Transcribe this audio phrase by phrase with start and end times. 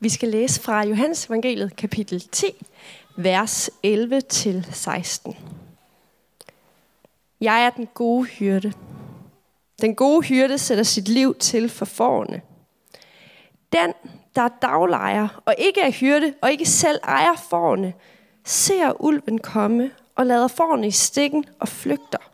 [0.00, 2.46] Vi skal læse fra Johannes evangeliet kapitel 10,
[3.16, 5.36] vers 11-16.
[7.40, 8.72] Jeg er den gode hyrde.
[9.80, 12.42] Den gode hyrde sætter sit liv til for forne.
[13.72, 13.92] Den,
[14.34, 17.94] der er daglejer og ikke er hyrde og ikke selv ejer forne,
[18.44, 22.30] ser ulven komme og lader forne i stikken og flygter.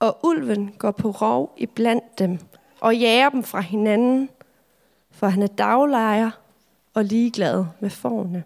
[0.00, 2.38] Og ulven går på rov i blandt dem
[2.80, 4.28] og jager dem fra hinanden,
[5.12, 6.30] for han er daglejer
[6.94, 8.44] og ligeglad med forne.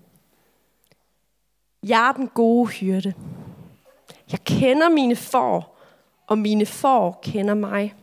[1.83, 3.15] Jeg er den gode hyrde.
[4.33, 5.79] Jeg kender mine får,
[6.27, 7.95] og mine får kender mig.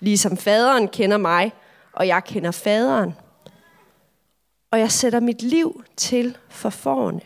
[0.00, 1.52] Ligesom faderen kender mig,
[1.92, 3.14] og jeg kender faderen.
[4.70, 7.20] Og jeg sætter mit liv til for forne.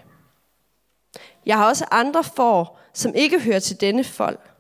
[1.46, 4.50] Jeg har også andre får, som ikke hører til denne folk.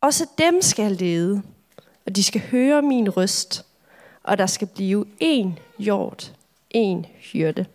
[0.00, 1.42] Også dem skal jeg lede,
[2.06, 3.66] og de skal høre min røst,
[4.24, 6.32] og der skal blive en hjort,
[6.70, 7.66] en hyrde.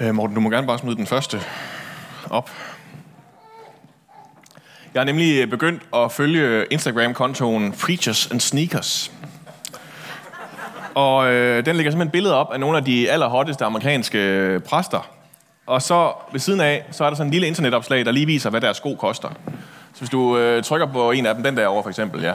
[0.00, 1.40] Øh, Morten, du må gerne bare smide den første
[2.30, 2.50] op.
[4.94, 9.12] Jeg er nemlig begyndt at følge Instagram-kontoen Preachers and Sneakers.
[10.96, 15.10] Og øh, den lægger simpelthen billeder op af nogle af de allerhotteste amerikanske øh, præster.
[15.66, 18.50] Og så ved siden af, så er der sådan en lille internetopslag, der lige viser,
[18.50, 19.28] hvad deres sko koster.
[19.92, 22.34] Så hvis du øh, trykker på en af dem, den der over for eksempel, ja,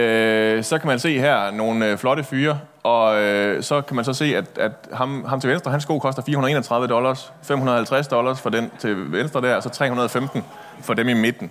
[0.00, 4.04] øh, så kan man se her nogle øh, flotte fyre, og øh, så kan man
[4.04, 8.40] så se, at, at ham, ham til venstre, hans sko koster 431 dollars, 550 dollars
[8.40, 10.44] for den til venstre der, og så 315
[10.82, 11.50] for dem i midten.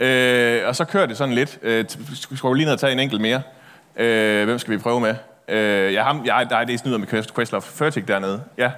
[0.00, 1.58] Øh, og så kører det sådan lidt.
[1.62, 3.42] Øh, skal vi lige ned og tage en enkelt mere?
[3.96, 5.14] Øh, hvem skal vi prøve med?
[5.48, 8.42] Øh, ja, ham, ja, der er det snyder med Questlove Furtick dernede.
[8.58, 8.70] Ja.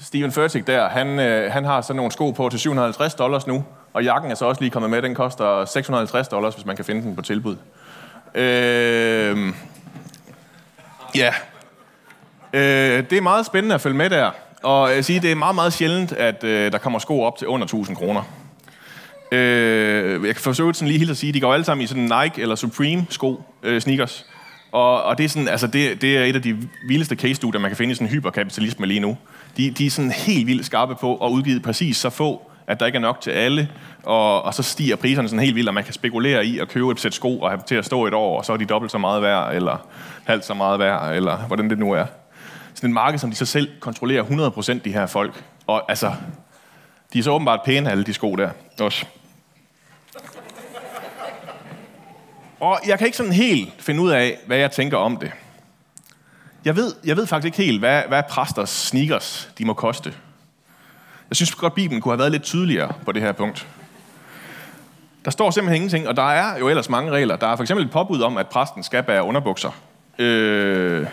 [0.00, 3.64] Steven Furtick der, han, øh, han har sådan nogle sko på til 750 dollars nu,
[3.92, 5.02] og jakken er så også lige kommet med.
[5.02, 7.56] Den koster 650 dollars, hvis man kan finde den på tilbud.
[8.34, 9.52] Øh,
[11.14, 11.32] ja.
[12.52, 14.30] Øh, det er meget spændende at følge med der.
[14.62, 17.48] Og jeg siger, det er meget, meget sjældent, at øh, der kommer sko op til
[17.48, 18.22] under 1000 kroner.
[19.32, 22.02] Øh, jeg kan forsøge sådan lige helt at sige, de går alle sammen i sådan
[22.22, 24.26] Nike eller Supreme sko, øh, sneakers.
[24.72, 26.56] Og, og det, er sådan, altså det, det er et af de
[26.88, 29.16] vildeste case-studier, man kan finde i sådan hyperkapitalisme lige nu.
[29.56, 32.86] De, de er sådan helt vildt skarpe på at udgive præcis så få, at der
[32.86, 33.68] ikke er nok til alle,
[34.02, 36.90] og, og så stiger priserne sådan helt vildt, og man kan spekulere i at købe
[36.90, 38.92] et sæt sko og have til at stå et år, og så er de dobbelt
[38.92, 39.86] så meget værd, eller
[40.24, 42.04] halvt så meget værd, eller hvordan det nu er.
[42.74, 45.44] Sådan et marked, som de så selv kontrollerer 100% de her folk.
[45.66, 46.12] Og altså,
[47.12, 48.50] de er så åbenbart pæne, alle de sko der
[48.80, 49.06] også.
[52.60, 55.32] Og jeg kan ikke sådan helt finde ud af, hvad jeg tænker om det.
[56.64, 60.14] Jeg ved, jeg ved faktisk ikke helt, hvad, hvad præsters sneakers de må koste.
[61.30, 63.66] Jeg synes godt, Bibelen kunne have været lidt tydeligere på det her punkt.
[65.24, 67.36] Der står simpelthen ingenting, og der er jo ellers mange regler.
[67.36, 69.70] Der er for eksempel et påbud om, at præsten skal bære underbukser.
[70.18, 71.06] Øh,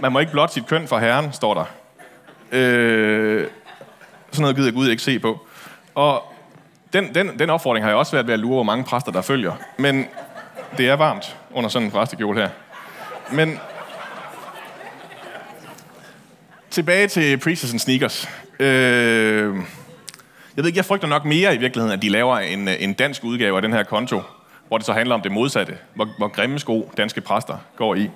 [0.00, 1.64] man må ikke blot sit køn for herren, står der.
[2.52, 3.46] Øh,
[4.30, 5.46] sådan noget gider Gud ikke se på.
[5.94, 6.29] Og
[6.92, 9.22] den, den, den opfordring har jeg også været ved at lure, hvor mange præster, der
[9.22, 9.52] følger.
[9.76, 10.06] Men
[10.78, 12.48] det er varmt under sådan en præstekjole her.
[13.32, 13.58] Men
[16.70, 18.28] tilbage til Preachers and Sneakers.
[18.60, 19.56] Øh,
[20.56, 23.24] jeg ved ikke, jeg frygter nok mere i virkeligheden, at de laver en, en dansk
[23.24, 24.22] udgave af den her konto,
[24.68, 28.10] hvor det så handler om det modsatte, hvor, hvor grimme sko danske præster går i.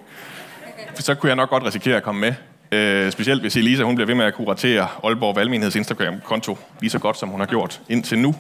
[0.94, 2.34] For så kunne jeg nok godt risikere at komme med.
[2.72, 6.98] Øh, specielt hvis Elisa hun bliver ved med at kuratere Aalborg Valmenigheds Instagram-konto lige så
[6.98, 8.34] godt, som hun har gjort indtil nu.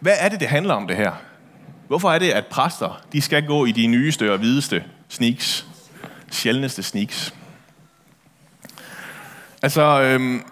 [0.00, 1.12] Hvad er det, det handler om det her?
[1.88, 5.66] Hvorfor er det, at præster de skal gå i de nyeste og hvideste sneaks?
[6.30, 7.34] Sjældneste sneaks.
[9.62, 10.42] Altså, øhm,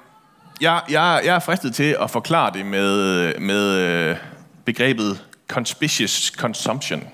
[0.61, 4.17] jeg, jeg, jeg er fristet til at forklare det med, med øh,
[4.65, 7.09] begrebet conspicuous consumption.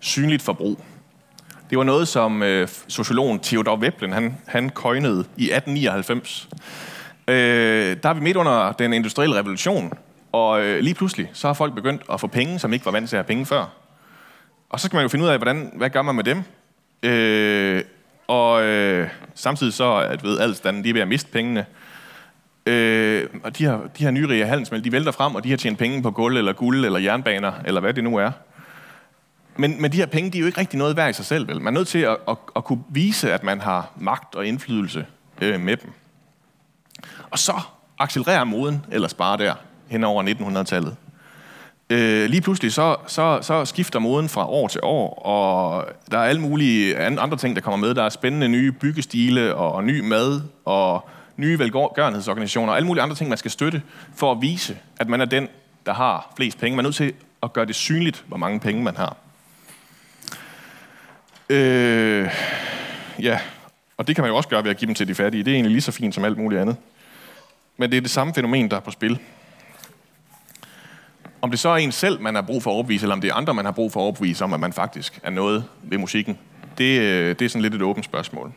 [0.00, 0.84] Synligt forbrug.
[1.70, 6.48] Det var noget, som øh, sociologen Theodor Veblen han, han coinede i 1899.
[7.28, 9.92] Øh, der er vi midt under den industrielle revolution,
[10.34, 13.08] og øh, lige pludselig, så har folk begyndt at få penge, som ikke var vant
[13.08, 13.64] til at have penge før.
[14.70, 16.42] Og så skal man jo finde ud af, hvordan, hvad gør man med dem?
[17.02, 17.82] Øh,
[18.26, 21.66] og øh, samtidig så, at ved adelsstanden, de er ved at miste pengene.
[22.66, 25.78] Øh, og de her, de her nyrige handelsmænd, de vælter frem, og de har tjent
[25.78, 28.30] penge på guld, eller guld, eller jernbaner, eller hvad det nu er.
[29.56, 31.48] Men, men de her penge, de er jo ikke rigtig noget værd i sig selv,
[31.48, 31.60] vel?
[31.60, 35.06] Man er nødt til at, at, at kunne vise, at man har magt og indflydelse
[35.42, 35.92] øh, med dem.
[37.30, 37.54] Og så
[37.98, 39.54] accelererer moden eller sparer der
[39.94, 40.96] hen over 1900-tallet.
[41.90, 46.24] øh, lige pludselig så, så, så skifter moden fra år til år, og der er
[46.24, 47.94] alle mulige andre ting, der kommer med.
[47.94, 53.16] Der er spændende nye byggestile, og ny mad, og nye velgørenhedsorganisationer, og alle mulige andre
[53.16, 53.82] ting, man skal støtte,
[54.16, 55.48] for at vise, at man er den,
[55.86, 56.76] der har flest penge.
[56.76, 57.12] Man er nødt til
[57.42, 59.16] at gøre det synligt, hvor mange penge man har.
[61.48, 62.30] Øh,
[63.22, 63.38] ja,
[63.96, 65.44] og det kan man jo også gøre ved at give dem til de fattige.
[65.44, 66.76] Det er egentlig lige så fint som alt muligt andet.
[67.76, 69.18] Men det er det samme fænomen, der er på spil.
[71.44, 73.30] Om det så er en selv, man har brug for at overbevise, eller om det
[73.30, 75.98] er andre, man har brug for at overbevise om, at man faktisk er noget ved
[75.98, 76.38] musikken,
[76.78, 78.52] det, øh, det er sådan lidt et åbent spørgsmål.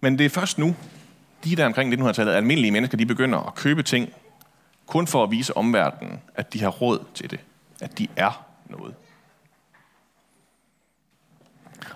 [0.00, 0.76] Men det er først nu,
[1.44, 4.12] de der omkring 1900-tallet, almindelige mennesker, de begynder at købe ting,
[4.86, 7.40] kun for at vise omverdenen, at de har råd til det.
[7.80, 8.94] At de er noget.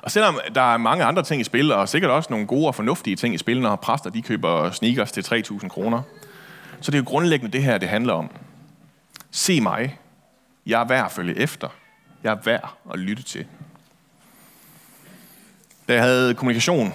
[0.03, 2.75] Og selvom der er mange andre ting i spil, og sikkert også nogle gode og
[2.75, 6.03] fornuftige ting i spil, når præster de køber sneakers til 3.000 kroner,
[6.82, 8.31] så det er jo grundlæggende det her, det handler om.
[9.31, 9.99] Se mig.
[10.67, 11.69] Jeg er værd at følge efter.
[12.23, 13.46] Jeg er værd at lytte til.
[15.88, 16.93] Da jeg havde kommunikation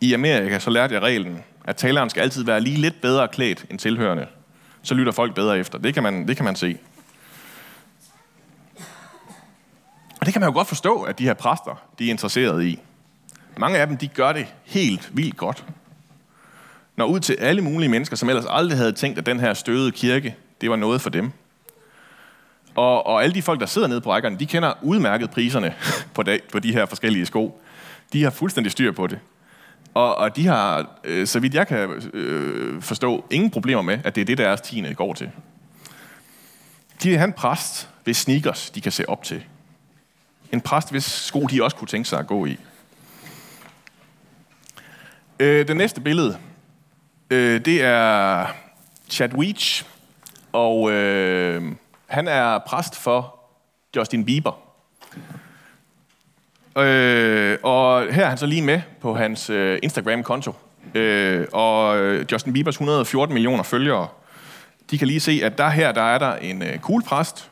[0.00, 3.66] i Amerika, så lærte jeg reglen, at taleren skal altid være lige lidt bedre klædt
[3.70, 4.26] end tilhørende.
[4.82, 5.78] Så lytter folk bedre efter.
[5.78, 6.78] Det kan man, det kan man se.
[10.20, 12.80] Og det kan man jo godt forstå, at de her præster, de er interesserede i.
[13.56, 15.64] Mange af dem, de gør det helt vildt godt.
[17.00, 19.92] Når ud til alle mulige mennesker, som ellers aldrig havde tænkt, at den her støvede
[19.92, 21.32] kirke, det var noget for dem.
[22.74, 25.74] Og, og alle de folk, der sidder nede på rækkerne, de kender udmærket priserne
[26.14, 27.60] på, dag, på de her forskellige sko.
[28.12, 29.18] De har fuldstændig styr på det.
[29.94, 34.14] Og, og de har, øh, så vidt jeg kan øh, forstå, ingen problemer med, at
[34.14, 35.30] det er det, deres tiende går til.
[37.02, 39.44] De han en præst, hvis sneakers de kan se op til.
[40.52, 42.58] En præst, hvis sko de også kunne tænke sig at gå i.
[45.40, 46.38] Øh, det næste billede,
[47.30, 48.46] øh, det er
[49.10, 49.84] Chad Weech,
[50.52, 51.62] og øh,
[52.06, 53.40] han er præst for
[53.96, 54.52] Justin Bieber.
[56.78, 60.54] Øh, og her er han så lige med på hans øh, Instagram-konto.
[60.94, 64.08] Øh, og øh, Justin Biebers 114 millioner følgere,
[64.90, 67.50] de kan lige se, at der her der er der en øh, cool præst.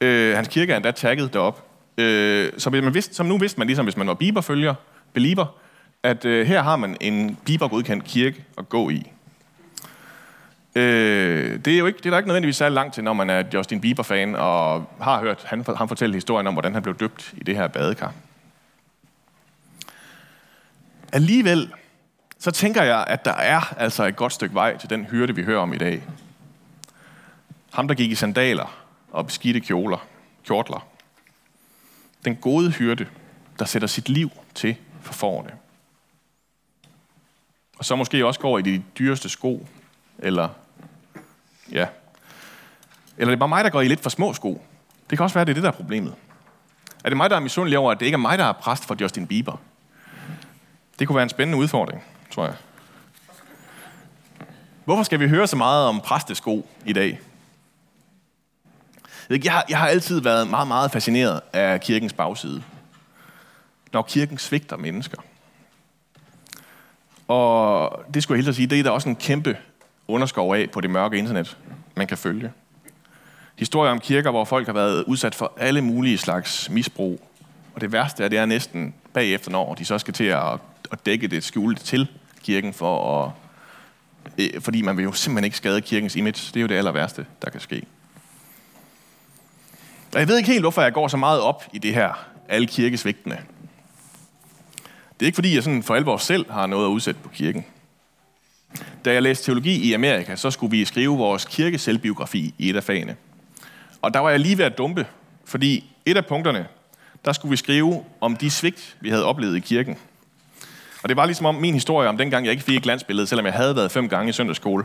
[0.00, 1.64] Øh, hans kirke er endda tagget derop.
[1.98, 4.74] Øh, så man vidste, som nu vidste man, ligesom hvis man var Bieber-følger,
[5.12, 5.46] belieber,
[6.02, 9.10] at øh, her har man en Bieber-godkendt kirke at gå i.
[10.74, 13.30] Øh, det er jo ikke, det er der ikke nødvendigvis særlig langt til, når man
[13.30, 17.34] er Justin Bieber-fan og har hørt han, han fortælle historien om, hvordan han blev døbt
[17.36, 18.14] i det her badekar.
[21.12, 21.72] Alligevel,
[22.38, 25.42] så tænker jeg, at der er altså et godt stykke vej til den hyrde, vi
[25.42, 26.02] hører om i dag.
[27.72, 30.06] Ham, der gik i sandaler og beskidte kjoler,
[30.46, 30.86] kjortler.
[32.24, 33.06] Den gode hyrde,
[33.58, 35.50] der sætter sit liv til for forne.
[37.78, 39.66] Og så måske også går i de dyreste sko,
[40.18, 40.48] eller
[41.72, 41.86] ja,
[43.18, 44.64] eller det er bare mig, der går i lidt for små sko.
[45.10, 46.14] Det kan også være, at det er det, der er problemet.
[47.04, 48.84] Er det mig, der er misundelig over, at det ikke er mig, der er præst
[48.84, 49.56] for Justin Bieber?
[50.98, 52.54] Det kunne være en spændende udfordring, tror jeg.
[54.84, 57.20] Hvorfor skal vi høre så meget om præstesko i dag?
[59.30, 62.62] Jeg har, jeg har altid været meget, meget fascineret af kirkens bagside.
[63.92, 65.22] Når kirken svigter mennesker.
[67.28, 69.56] Og det skulle jeg helt sige, det er der også en kæmpe
[70.08, 71.56] underskov af på det mørke internet,
[71.96, 72.52] man kan følge.
[73.56, 77.28] Historier om kirker, hvor folk har været udsat for alle mulige slags misbrug.
[77.74, 80.58] Og det værste er, det er næsten bagefter, når de så skal til at
[80.92, 82.08] at dække det, skjule det til
[82.42, 83.32] kirken, for at,
[84.38, 86.50] øh, fordi man vil jo simpelthen ikke skade kirkens image.
[86.54, 87.82] Det er jo det aller værste, der kan ske.
[90.14, 92.66] Og jeg ved ikke helt, hvorfor jeg går så meget op i det her, alle
[92.66, 93.38] kirkesvigtene.
[95.20, 97.64] Det er ikke fordi, jeg sådan for alvor selv har noget at udsætte på kirken.
[99.04, 102.84] Da jeg læste teologi i Amerika, så skulle vi skrive vores kirkeselvbiografi i et af
[102.84, 103.16] fagene.
[104.02, 105.06] Og der var jeg lige ved at dumpe,
[105.44, 106.66] fordi et af punkterne,
[107.24, 109.96] der skulle vi skrive om de svigt, vi havde oplevet i kirken.
[111.02, 113.46] Og det var ligesom om min historie om dengang, jeg ikke fik et glansbillede, selvom
[113.46, 114.84] jeg havde været fem gange i søndagsskole.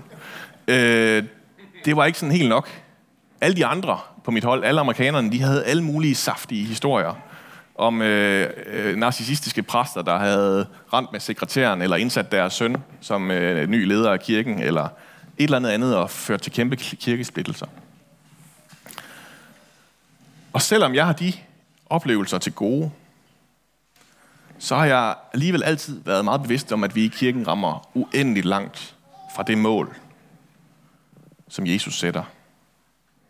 [0.68, 1.24] Øh,
[1.86, 2.70] det var ikke sådan helt nok.
[3.42, 7.14] Alle de andre på mit hold, alle amerikanerne, de havde alle mulige saftige historier
[7.84, 13.32] om øh, øh, narcissistiske præster, der havde rent med sekretæren, eller indsat deres søn som
[13.32, 17.66] øh, ny leder af kirken, eller et eller andet andet, og ført til kæmpe kirkesplittelser.
[20.54, 21.34] Og selvom jeg har de
[21.86, 22.92] oplevelser til gode,
[24.60, 28.46] så har jeg alligevel altid været meget bevidst om, at vi i kirken rammer uendeligt
[28.46, 28.96] langt
[29.36, 29.96] fra det mål,
[31.48, 32.24] som Jesus sætter.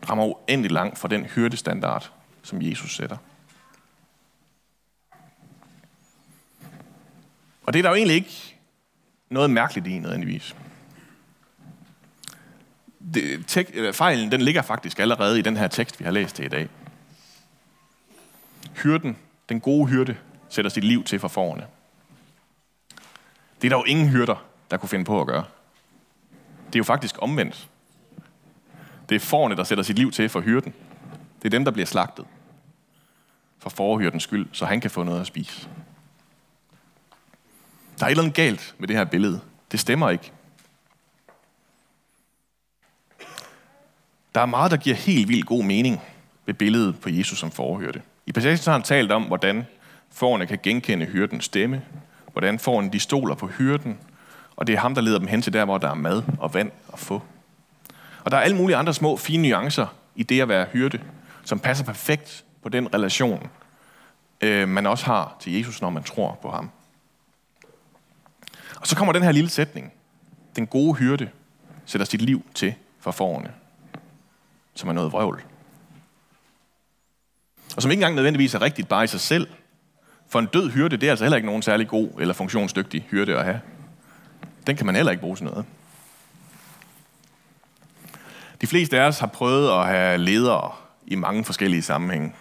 [0.10, 2.12] Rammer uendeligt langt fra den hyrdestandard,
[2.44, 3.18] som Jesus sætter.
[7.74, 8.56] Og det er der jo egentlig ikke
[9.30, 10.56] noget mærkeligt i nødvendigvis.
[13.14, 16.36] det, tek, øh, fejlen den ligger faktisk allerede i den her tekst, vi har læst
[16.36, 16.70] til i dag.
[18.84, 19.18] Hyrden,
[19.50, 20.16] den gode hyrde,
[20.50, 21.66] sætter sit liv til for forerne.
[23.62, 25.46] Det er der jo ingen hyrder, der kunne finde på at gøre.
[26.66, 27.70] Det er jo faktisk omvendt.
[29.10, 30.74] Det er forerne, der sætter sit liv til for hyrden.
[31.38, 32.26] Det er dem, der bliver slagtet.
[33.60, 35.70] For forhyrdens skyld, så han kan få noget at spise.
[38.00, 39.40] Der er et eller andet galt med det her billede.
[39.72, 40.32] Det stemmer ikke.
[44.36, 46.02] Der er meget, der giver helt vildt god mening
[46.46, 48.02] ved billedet på Jesus som forhørte.
[48.26, 49.66] I passagen har han talt om, hvordan
[50.12, 51.82] forerne kan genkende hyrdens stemme,
[52.32, 53.98] hvordan forerne de stoler på hyrden,
[54.56, 56.54] og det er ham, der leder dem hen til der, hvor der er mad og
[56.54, 57.22] vand at få.
[58.24, 61.00] Og der er alle mulige andre små, fine nuancer i det at være hyrde,
[61.44, 63.50] som passer perfekt på den relation,
[64.42, 66.70] øh, man også har til Jesus, når man tror på ham.
[68.84, 69.94] Og så kommer den her lille sætning.
[70.56, 71.30] Den gode hyrde
[71.86, 73.52] sætter sit liv til for forerne,
[74.74, 75.44] som er noget vrøvl.
[77.76, 79.48] Og som ikke engang nødvendigvis er rigtigt bare i sig selv.
[80.30, 83.38] For en død hyrde, det er altså heller ikke nogen særlig god eller funktionsdygtig hyrde
[83.38, 83.62] at have.
[84.68, 85.66] Den kan man heller ikke bruge til noget.
[88.62, 90.72] De fleste af os har prøvet at have ledere
[91.08, 92.34] i mange forskellige sammenhænge.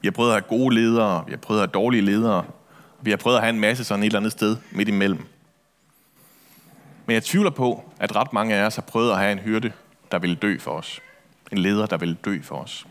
[0.00, 2.44] Vi har prøvet at have gode ledere, vi har prøvet at have dårlige ledere,
[3.00, 5.26] vi har prøvet at have en masse sådan et eller andet sted midt imellem.
[7.06, 9.72] Men jeg tvivler på, at ret mange af os har prøvet at have en hyrde,
[10.10, 11.00] der ville dø for os.
[11.52, 12.86] En leder, der ville dø for os.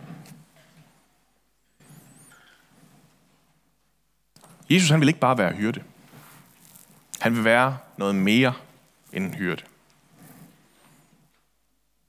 [4.69, 5.83] Jesus han vil ikke bare være hyrde.
[7.19, 8.53] Han vil være noget mere
[9.13, 9.63] end en hyrde.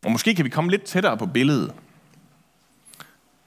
[0.05, 1.75] Og måske kan vi komme lidt tættere på billedet.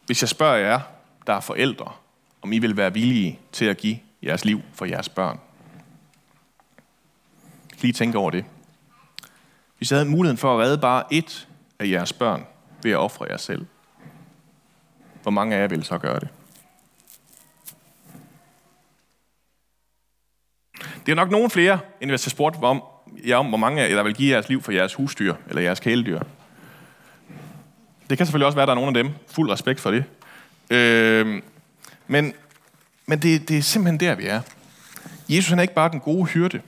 [0.05, 0.79] Hvis jeg spørger jer,
[1.27, 1.91] der er forældre,
[2.41, 5.39] om I vil være villige til at give jeres liv for jeres børn.
[7.81, 8.45] Lige tænke over det.
[9.77, 11.47] Hvis jeg havde muligheden for at redde bare ét
[11.79, 12.45] af jeres børn
[12.83, 13.65] ved at ofre jer selv,
[15.21, 16.27] hvor mange af jer ville så gøre det?
[21.05, 22.83] Det er nok nogen flere, end hvis jeg spurgte om,
[23.27, 25.61] jer om, hvor mange af jer, der vil give jeres liv for jeres husdyr eller
[25.61, 26.19] jeres kæledyr.
[28.09, 29.13] Det kan selvfølgelig også være, at der er nogen af dem.
[29.27, 30.03] Fuld respekt for det.
[30.69, 31.41] Øh,
[32.07, 32.33] men
[33.09, 34.41] men det, det er simpelthen der, vi er.
[35.29, 36.61] Jesus han er ikke bare den gode hyrde.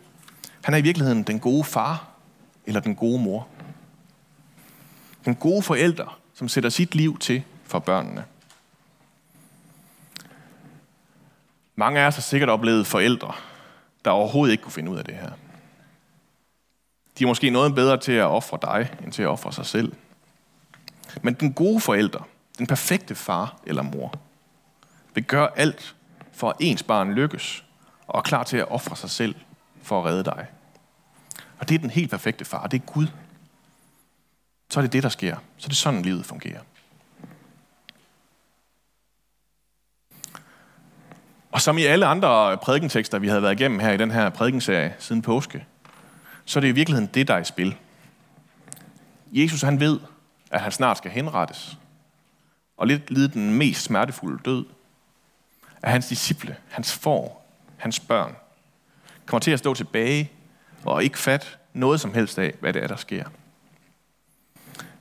[0.63, 2.07] Han er i virkeligheden den gode far
[2.65, 3.47] eller den gode mor.
[5.25, 8.25] Den gode forælder, som sætter sit liv til for børnene.
[11.75, 13.33] Mange af os har sikkert oplevet forældre,
[14.05, 15.31] der overhovedet ikke kunne finde ud af det her.
[17.19, 19.93] De er måske noget bedre til at ofre dig, end til at ofre sig selv.
[21.21, 24.13] Men den gode forælder, den perfekte far eller mor,
[25.13, 25.95] vil gøre alt
[26.31, 27.65] for at ens barn lykkes,
[28.07, 29.35] og er klar til at ofre sig selv
[29.89, 30.47] for at redde dig.
[31.59, 33.07] Og det er den helt perfekte far, det er Gud.
[34.69, 35.37] Så er det det, der sker.
[35.57, 36.61] Så er det sådan, livet fungerer.
[41.51, 44.95] Og som i alle andre prædikentekster, vi havde været igennem her i den her prædikenserie
[44.99, 45.65] siden påske,
[46.45, 47.75] så er det i virkeligheden det, der er i spil.
[49.31, 49.99] Jesus han ved,
[50.51, 51.77] at han snart skal henrettes,
[52.77, 54.65] og lidt lide den mest smertefulde død,
[55.81, 58.35] at hans disciple, hans får, hans børn,
[59.29, 60.31] kommer til at stå tilbage
[60.85, 63.25] og ikke fat noget som helst af, hvad det er, der sker.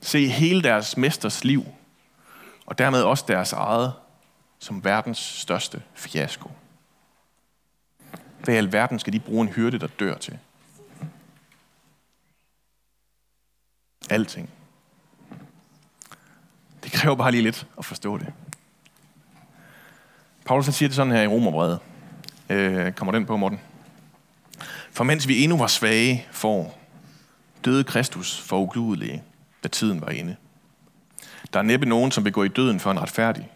[0.00, 1.64] Se hele deres mesters liv,
[2.66, 3.92] og dermed også deres eget,
[4.58, 6.50] som verdens største fiasko.
[8.44, 10.38] Hvad i alverden skal de bruge en hyrde, der dør til?
[14.11, 14.50] Alting.
[16.85, 18.32] Det kræver bare lige lidt at forstå det.
[20.44, 21.78] Paulus siger det sådan her i Romerbrevet.
[22.50, 23.61] Øh, kommer den på, Morten?
[24.92, 26.75] For mens vi endnu var svage for,
[27.64, 29.23] døde Kristus for ugudelige,
[29.62, 30.37] da tiden var inde.
[31.52, 33.50] Der er næppe nogen, som vil gå i døden for en retfærdig.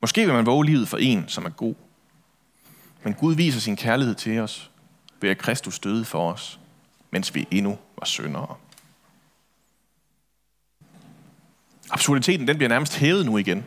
[0.00, 1.74] Måske vil man våge livet for en, som er god.
[3.02, 4.70] Men Gud viser sin kærlighed til os,
[5.20, 6.60] ved at Kristus døde for os,
[7.10, 8.56] mens vi endnu var syndere.
[11.90, 13.64] Absurditeten den bliver nærmest hævet nu igen.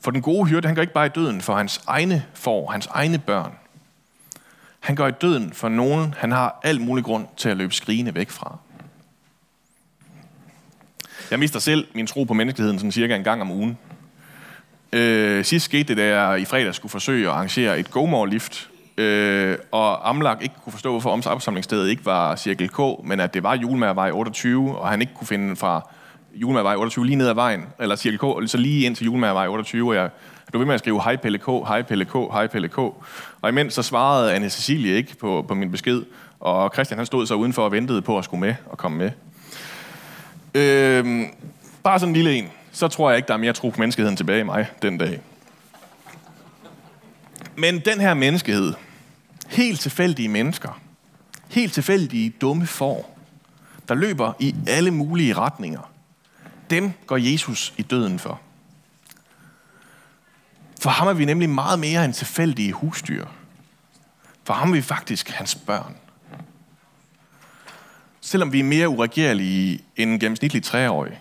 [0.00, 2.86] For den gode hyrde, han går ikke bare i døden for hans egne for, hans
[2.86, 3.52] egne børn.
[4.80, 8.14] Han går i døden for nogen, han har al mulig grund til at løbe skrigende
[8.14, 8.58] væk fra.
[11.30, 13.78] Jeg mister selv min tro på menneskeligheden sådan cirka en gang om ugen.
[14.92, 19.58] Øh, sidst skete det, da jeg i fredag skulle forsøge at arrangere et GoMore-lift, øh,
[19.70, 23.54] og Amlak ikke kunne forstå, hvorfor opsamlingsstedet ikke var Cirkel K, men at det var
[23.54, 25.90] Julemærvej 28, og han ikke kunne finde fra
[26.34, 29.88] Julemærvej 28 lige ned ad vejen, eller Cirkel K, så lige ind til Julemærvej 28,
[29.88, 30.10] og jeg
[30.52, 32.78] du ved med at skrive hej Pelle K, hej Pelle K, hej Pelle K.
[32.78, 36.02] Og imens så svarede Anne Cecilie ikke på, på min besked,
[36.40, 39.10] og Christian han stod så udenfor og ventede på at skulle med og komme med.
[40.54, 41.26] Øh,
[41.82, 42.48] bare sådan en lille en.
[42.72, 45.20] Så tror jeg ikke, der er mere tro på menneskeheden tilbage i mig den dag.
[47.56, 48.74] Men den her menneskehed,
[49.48, 50.80] helt tilfældige mennesker,
[51.48, 53.18] helt tilfældige dumme får,
[53.88, 55.92] der løber i alle mulige retninger,
[56.70, 58.40] dem går Jesus i døden for.
[60.80, 63.26] For ham er vi nemlig meget mere end tilfældige husdyr.
[64.44, 65.96] For ham er vi faktisk hans børn.
[68.20, 71.20] Selvom vi er mere uregerlige end en gennemsnitlig treårig,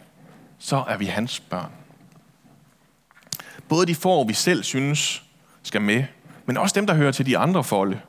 [0.59, 1.71] så er vi hans børn.
[3.69, 5.23] Både de får, vi selv synes
[5.63, 6.03] skal med,
[6.45, 8.01] men også dem, der hører til de andre folde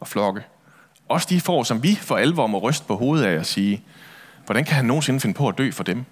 [0.00, 0.42] og flokke.
[1.08, 3.84] Også de får, som vi for alvor må ryste på hovedet af og sige,
[4.46, 6.04] hvordan kan han nogensinde finde på at dø for dem?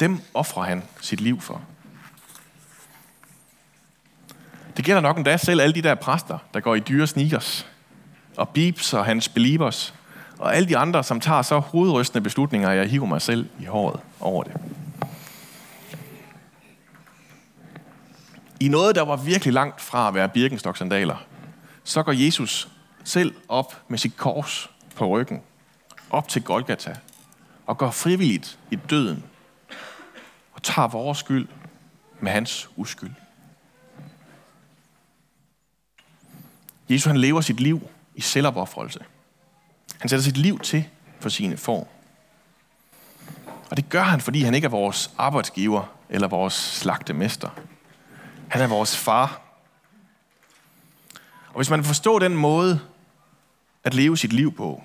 [0.00, 1.62] Dem offrer han sit liv for.
[4.78, 7.66] Det gælder nok endda selv alle de der præster, der går i dyre sneakers,
[8.36, 9.94] og Beeps og hans believers,
[10.38, 13.64] og alle de andre, som tager så hovedrystende beslutninger, at jeg hiver mig selv i
[13.64, 14.52] håret over det.
[18.60, 21.16] I noget, der var virkelig langt fra at være birkenstoksandaler,
[21.84, 22.68] så går Jesus
[23.04, 25.42] selv op med sit kors på ryggen,
[26.10, 26.96] op til Golgata,
[27.66, 29.24] og går frivilligt i døden,
[30.52, 31.48] og tager vores skyld
[32.20, 33.10] med hans uskyld.
[36.90, 39.00] Jesus han lever sit liv i selvopoffrelse.
[39.98, 40.84] Han sætter sit liv til
[41.20, 41.92] for sine får.
[43.70, 47.48] Og det gør han, fordi han ikke er vores arbejdsgiver eller vores slagtemester.
[48.48, 49.40] Han er vores far.
[51.48, 52.80] Og hvis man forstår den måde
[53.84, 54.82] at leve sit liv på,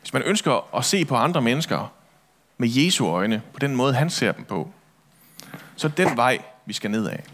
[0.00, 1.92] hvis man ønsker at se på andre mennesker
[2.58, 4.70] med Jesu øjne, på den måde han ser dem på,
[5.76, 7.24] så er den vej, vi skal ned af.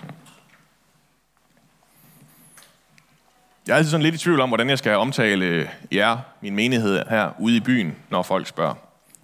[3.66, 6.54] Jeg er altid sådan lidt i tvivl om, hvordan jeg skal omtale øh, jer, min
[6.54, 8.75] menighed her ude i byen, når folk spørger.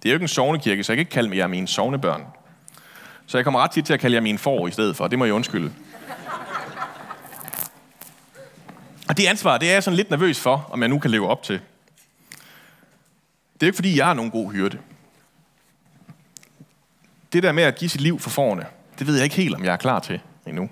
[0.03, 2.25] Det er jo ikke en sovnekirke, så jeg kan ikke kalde jer mine sovnebørn.
[3.25, 5.19] Så jeg kommer ret tit til at kalde jer mine får i stedet for, det
[5.19, 5.73] må jeg undskylde.
[9.09, 11.27] Og det ansvar, det er jeg sådan lidt nervøs for, om jeg nu kan leve
[11.27, 11.59] op til.
[13.53, 14.77] Det er ikke, fordi jeg er nogen god hyrde.
[17.33, 18.65] Det der med at give sit liv for forne,
[18.99, 20.69] det ved jeg ikke helt, om jeg er klar til endnu.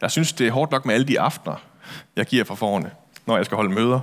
[0.00, 1.56] Jeg synes, det er hårdt nok med alle de aftener,
[2.16, 2.90] jeg giver fra forne,
[3.26, 4.00] når jeg skal holde møder.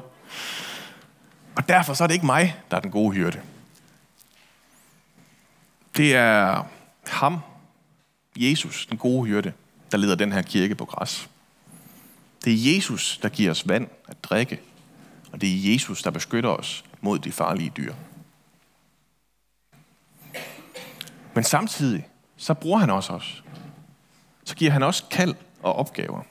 [1.56, 3.42] Og derfor så er det ikke mig, der er den gode hyrde.
[5.98, 6.64] Det er
[7.08, 7.40] ham,
[8.38, 9.54] Jesus, den gode hyrde,
[9.92, 11.30] der leder den her kirke på græs.
[12.46, 14.62] Det er Jesus, der giver os vand at drikke,
[15.32, 17.94] og det er Jesus, der beskytter os mod de farlige dyr.
[21.34, 23.44] Men samtidig, så bruger han også os.
[24.44, 26.22] Så giver han også kald og opgaver.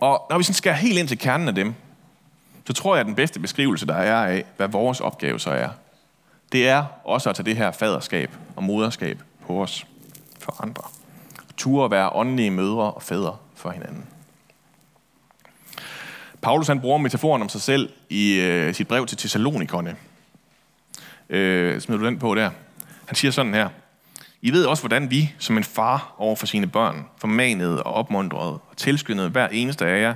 [0.00, 1.74] Og når vi sådan skal helt ind til kernen af dem,
[2.66, 5.68] så tror jeg, at den bedste beskrivelse, der er af, hvad vores opgave så er,
[6.52, 9.86] det er også at tage det her faderskab og moderskab på os
[10.40, 10.82] for andre.
[11.56, 14.06] Ture at være åndelige mødre og fædre for hinanden.
[16.42, 19.96] Paulus han bruger metaforen om sig selv i øh, sit brev til Thessalonikerne.
[21.28, 22.50] Øh, smider du den på der?
[23.06, 23.68] Han siger sådan her.
[24.42, 28.52] I ved også, hvordan vi, som en far over for sine børn, formanede og opmuntrede
[28.52, 30.14] og tilskyndede hver eneste af jer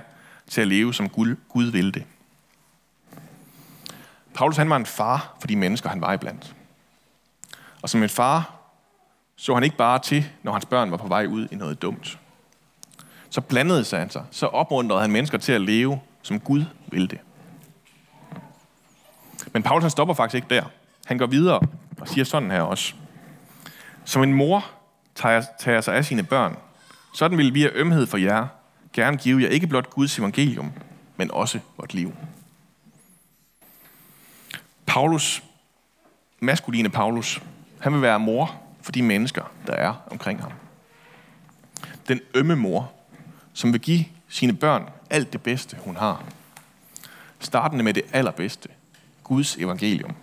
[0.49, 2.05] til at leve, som Gud, Gud ville det.
[4.35, 6.55] Paulus han var en far for de mennesker, han var iblandt.
[7.83, 8.63] Og som en far
[9.43, 12.19] så han ikke bare til, når hans børn var på vej ud i noget dumt.
[13.31, 14.25] Så blandede sig han sig.
[14.31, 17.19] Så opmuntrede han mennesker til at leve, som Gud ville det.
[19.53, 20.63] Men Paulus han stopper faktisk ikke der.
[21.07, 21.61] Han går videre
[22.01, 22.95] og siger sådan her også.
[24.05, 24.71] Som en mor
[25.15, 26.57] tager, tager sig af sine børn,
[27.15, 28.47] sådan vil vi af ømhed for jer
[28.93, 30.73] gerne give jer ikke blot Guds evangelium,
[31.17, 32.13] men også vort liv.
[34.87, 35.43] Paulus,
[36.41, 37.43] maskuline Paulus,
[37.81, 40.53] han vil være mor for de mennesker, der er omkring ham.
[42.09, 42.93] Den ømme mor,
[43.53, 46.25] som vil give sine børn alt det bedste, hun har.
[47.39, 48.69] Startende med det allerbedste,
[49.25, 50.15] Guds evangelium.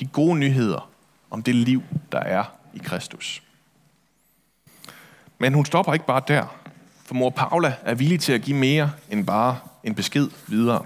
[0.00, 0.90] De gode nyheder
[1.30, 2.44] om det liv, der er
[2.78, 3.42] i Kristus.
[5.38, 6.46] Men hun stopper ikke bare der,
[7.04, 10.84] for mor Paula er villig til at give mere end bare en besked videre.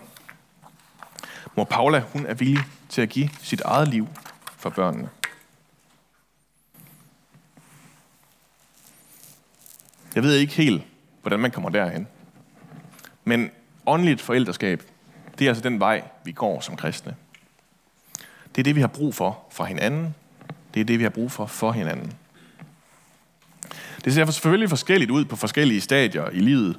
[1.57, 4.09] Mor Paula, hun er villig til at give sit eget liv
[4.57, 5.09] for børnene.
[10.15, 10.83] Jeg ved ikke helt,
[11.21, 12.09] hvordan man kommer derhen.
[13.25, 13.51] Men
[13.87, 14.83] åndeligt forældreskab,
[15.39, 17.17] det er altså den vej, vi går som kristne.
[18.55, 20.15] Det er det, vi har brug for fra hinanden.
[20.75, 22.13] Det er det, vi har brug for for hinanden.
[24.05, 26.79] Det ser selvfølgelig forskelligt ud på forskellige stadier i livet.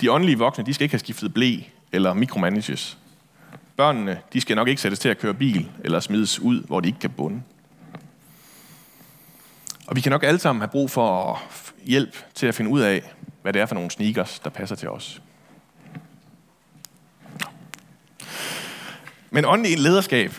[0.00, 1.56] De åndelige voksne, de skal ikke have skiftet blæ
[1.92, 2.98] eller mikromanages.
[3.76, 6.88] børnene, de skal nok ikke sættes til at køre bil eller smides ud, hvor de
[6.88, 7.42] ikke kan bunde.
[9.86, 11.42] Og vi kan nok alle sammen have brug for
[11.84, 14.88] hjælp til at finde ud af, hvad det er for nogle sneakers, der passer til
[14.88, 15.22] os.
[19.30, 20.32] Men åndelig lederskab,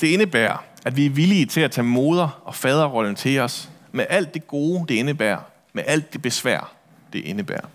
[0.00, 4.06] det indebærer, at vi er villige til at tage moder og faderrollen til os, med
[4.08, 5.38] alt det gode, det indebærer,
[5.72, 6.72] med alt det besvær,
[7.12, 7.66] det indebærer.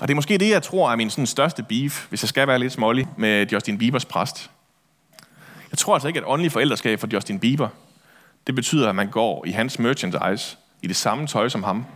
[0.00, 2.48] Og det er måske det, jeg tror er min sådan største beef, hvis jeg skal
[2.48, 4.50] være lidt smålig, med Justin Biebers præst.
[5.70, 7.68] Jeg tror altså ikke, at åndelig forældreskab for Justin Bieber,
[8.46, 11.86] det betyder, at man går i hans merchandise, i det samme tøj som ham.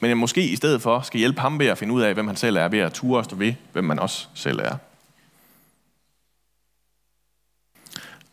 [0.00, 2.26] Men jeg måske i stedet for skal hjælpe ham ved at finde ud af, hvem
[2.26, 4.76] han selv er, ved at ture og stå ved, hvem man også selv er.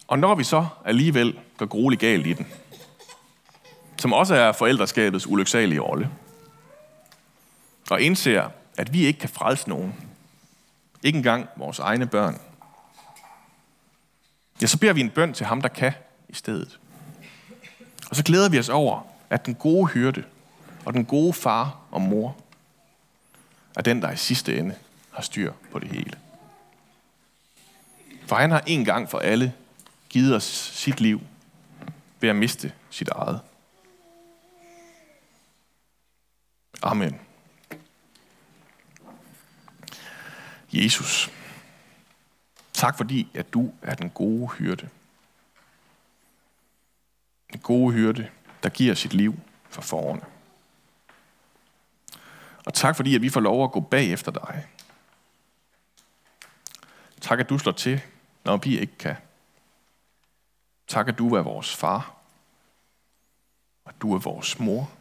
[0.07, 2.47] Og når vi så alligevel går grueligt galt i den,
[3.97, 6.09] som også er forældreskabets ulyksalige rolle,
[7.89, 9.95] og indser, at vi ikke kan frelse nogen,
[11.03, 12.41] ikke engang vores egne børn,
[14.61, 15.93] ja, så beder vi en bøn til ham, der kan
[16.29, 16.79] i stedet.
[18.09, 20.23] Og så glæder vi os over, at den gode hyrde
[20.85, 22.35] og den gode far og mor
[23.75, 24.75] er den, der i sidste ende
[25.11, 26.13] har styr på det hele.
[28.27, 29.53] For han har en gang for alle
[30.15, 31.21] givet os sit liv
[32.19, 33.41] ved at miste sit eget.
[36.81, 37.19] Amen.
[40.73, 41.31] Jesus,
[42.73, 44.89] tak fordi, at du er den gode hyrde.
[47.51, 48.29] Den gode hyrde,
[48.63, 50.25] der giver sit liv for forerne.
[52.65, 54.67] Og tak fordi, at vi får lov at gå bag efter dig.
[57.21, 58.01] Tak, at du slår til,
[58.43, 59.15] når vi ikke kan.
[60.95, 62.15] Tak, at du er vores far,
[63.85, 64.91] og at du er vores mor.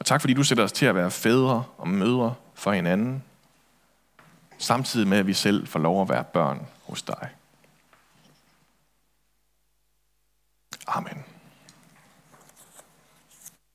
[0.00, 3.24] Og tak, fordi du sætter os til at være fædre og mødre for hinanden,
[4.58, 7.28] samtidig med, at vi selv får lov at være børn hos dig.
[10.86, 11.24] Amen.